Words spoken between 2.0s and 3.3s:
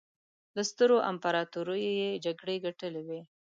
یې جګړې ګټلې وې.